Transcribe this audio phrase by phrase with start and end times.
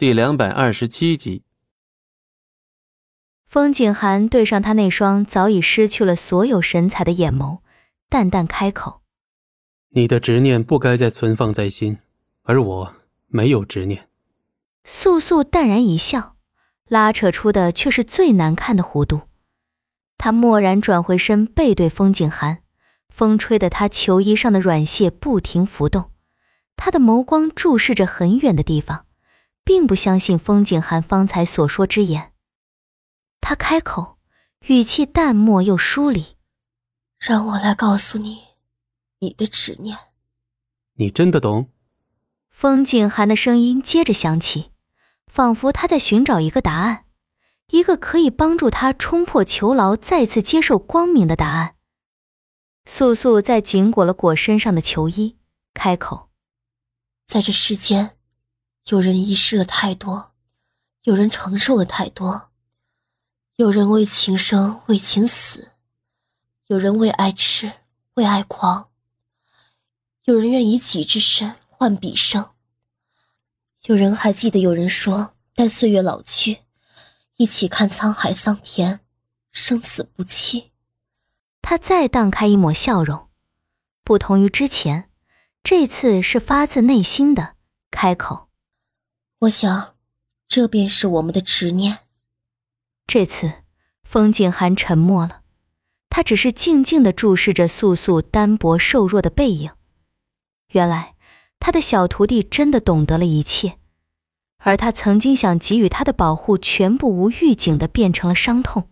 [0.00, 1.42] 第两百二十七集，
[3.46, 7.58] 风景寒对上他那双早已失去了所有神采的眼眸，
[8.08, 9.02] 淡淡开口
[9.92, 11.98] ：“你的执念不该再存放在心，
[12.44, 12.94] 而我
[13.26, 14.08] 没有执念。”
[14.84, 16.34] 素素淡然一笑，
[16.88, 19.28] 拉扯出的却是最难看的弧度。
[20.16, 22.62] 他蓦然转回身，背对风景寒，
[23.10, 26.10] 风吹得他球衣上的软屑不停浮动，
[26.74, 29.04] 他的眸光注视着很远的地方。
[29.70, 32.32] 并不相信风景寒方才所说之言，
[33.40, 34.18] 他开口，
[34.66, 36.36] 语气淡漠又疏离
[37.20, 38.48] ：“让我来告诉你，
[39.20, 39.96] 你的执念。”
[40.98, 41.68] 你真的懂？
[42.50, 44.72] 风景寒的声音接着响起，
[45.28, 47.04] 仿佛他在寻找一个答案，
[47.68, 51.76] 一个可以帮助他冲破囚牢、再次接受光明的答案。
[52.86, 55.38] 素素在紧裹了裹身上的囚衣，
[55.72, 56.30] 开口
[57.28, 58.16] ：“在这世间。”
[58.86, 60.32] 有人遗失了太多，
[61.04, 62.50] 有人承受了太多，
[63.56, 65.72] 有人为情生，为情死，
[66.66, 67.72] 有人为爱痴，
[68.14, 68.90] 为爱狂，
[70.24, 72.50] 有人愿以己之身换彼生。
[73.84, 76.60] 有人还记得有人说，待岁月老去，
[77.36, 79.00] 一起看沧海桑田，
[79.50, 80.72] 生死不弃。
[81.62, 83.30] 他再荡开一抹笑容，
[84.02, 85.10] 不同于之前，
[85.62, 87.54] 这次是发自内心的
[87.90, 88.49] 开口。
[89.40, 89.94] 我想，
[90.46, 92.00] 这便是我们的执念。
[93.06, 93.62] 这次，
[94.04, 95.40] 风景寒沉默了，
[96.10, 99.70] 他只是静静的注视着素素单薄瘦弱的背影。
[100.72, 101.14] 原来，
[101.58, 103.78] 他的小徒弟真的懂得了一切，
[104.58, 108.90] 而他曾经想给予他的保护，全部无预警的变成了伤痛。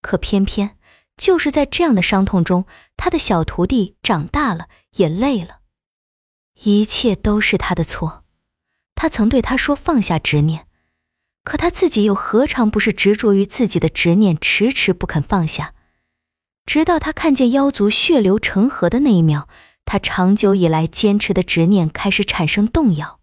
[0.00, 0.78] 可偏偏，
[1.16, 5.62] 就是在这样的伤痛中，他的小徒弟长大了，也累了。
[6.62, 8.22] 一切都是他的错。
[9.06, 10.66] 他曾对他说放下执念，
[11.44, 15.74] 可他自己又何尝不是执着于自己的执念，迟迟不肯放下？
[16.66, 19.46] 直到他看见妖族血流成河的那一秒，
[19.84, 23.20] 他长久以来坚持的执念开始产生动摇。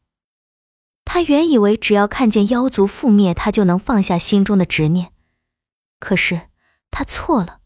[1.04, 5.12] 他原以为只要看见妖族覆灭，他就能放下心中的执念，
[6.00, 6.44] 可是
[6.92, 7.60] 他错了。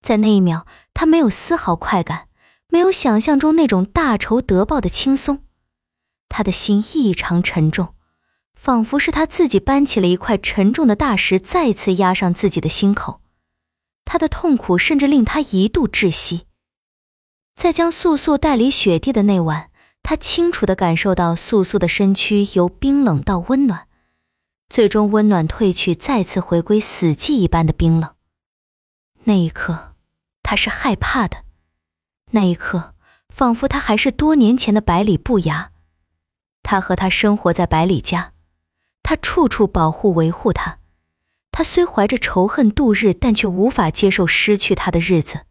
[0.00, 2.28] 在那一秒，他没有丝毫快感，
[2.68, 5.44] 没有想象中那种大仇得报的轻松。
[6.32, 7.94] 他的心异常沉重，
[8.54, 13.20] 仿佛是他自己搬起了一块沉重的大石，再次压上自己的心口。
[14.06, 16.46] 他的痛苦甚至令他一度窒息。
[17.54, 19.70] 在将素素带离雪地的那晚，
[20.02, 23.86] 他清楚地感受到素素的身躯由冰冷到温暖，
[24.70, 28.14] 最终温暖褪去，再次回归死寂一般的冰冷。
[29.24, 29.92] 那一刻，
[30.42, 31.44] 他是害怕的。
[32.30, 32.94] 那一刻，
[33.28, 35.71] 仿佛他还是多年前的百里不牙。
[36.62, 38.32] 他和他生活在百里家，
[39.02, 40.78] 他处处保护维护他。
[41.50, 45.46] 他虽怀着仇恨度日，但却无法接受失去他的日子。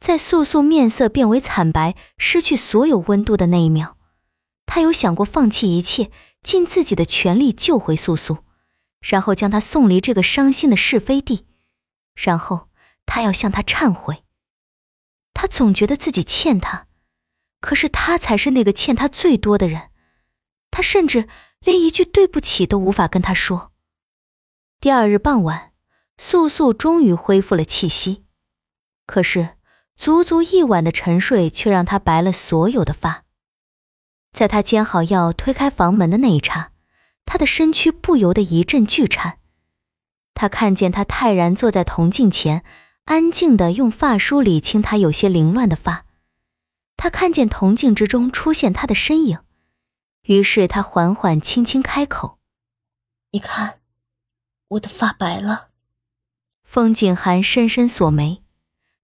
[0.00, 3.96] 在素素面色变为惨白、失去所有温度的那一秒，
[4.64, 6.10] 他有想过放弃一切，
[6.42, 8.38] 尽自己的全力救回素素，
[9.00, 11.46] 然后将她送离这个伤心的是非地，
[12.14, 12.68] 然后
[13.04, 14.22] 他要向她忏悔。
[15.34, 16.86] 他总觉得自己欠他，
[17.60, 19.90] 可是他才是那个欠他最多的人。
[20.76, 21.26] 他甚至
[21.60, 23.72] 连一句对不起都无法跟他说。
[24.78, 25.72] 第二日傍晚，
[26.18, 28.26] 素素终于恢复了气息，
[29.06, 29.56] 可是
[29.96, 33.24] 足足一晚的沉睡却让她白了所有的发。
[34.34, 36.72] 在他煎好药、推开房门的那一刹，
[37.24, 39.38] 他的身躯不由得一阵剧颤。
[40.34, 42.62] 他看见他泰然坐在铜镜前，
[43.06, 46.04] 安静的用发梳理清他有些凌乱的发。
[46.98, 49.38] 他看见铜镜之中出现他的身影。
[50.26, 52.38] 于是他缓缓、轻轻开口
[53.32, 53.80] ：“你看，
[54.68, 55.68] 我的发白了。”
[56.64, 58.42] 风景寒深深锁眉，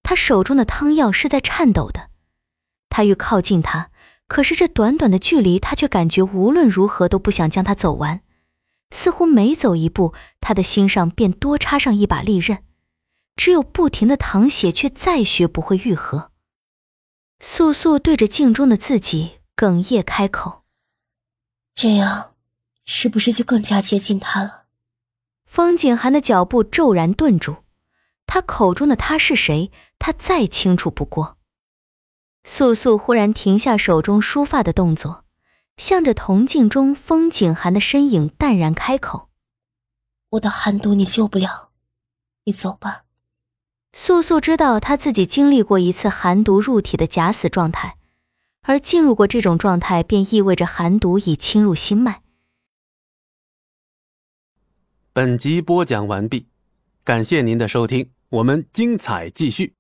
[0.03, 2.11] 他手中的汤药是在颤抖的。
[2.89, 3.91] 他欲靠近他，
[4.27, 8.23] 可是这短短的距离，他却感觉无论如何都不想将他走完。
[8.91, 12.65] 似乎每走一步，他的心上便多插上一把利刃，
[13.37, 16.33] 只有不停的淌血，却再学不会愈合。
[17.41, 20.62] 素素对着镜中的自己哽咽开口。
[21.75, 22.35] 这样，
[22.85, 24.65] 是不是就更加接近他了？
[25.47, 27.57] 风景寒的脚步骤然顿住，
[28.27, 29.71] 他口中的他是谁？
[29.99, 31.39] 他再清楚不过。
[32.45, 35.25] 素素忽然停下手中梳发的动作，
[35.77, 39.29] 向着铜镜中风景寒的身影淡然开口
[40.31, 41.71] ：“我的寒毒你救不了，
[42.45, 43.05] 你走吧。”
[43.95, 47.97] 素素知道他自己经历过一次寒毒入体的假死状态。
[48.63, 52.23] 而进入过这种状态便意味着寒毒已侵入心脉。
[55.13, 56.47] 本集播讲完毕
[57.05, 59.75] 感谢您的收听我们精彩继续。